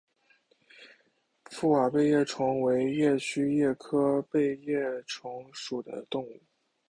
[1.51, 6.41] 覆瓦背叶虫为叶须虫科背叶虫属的动物。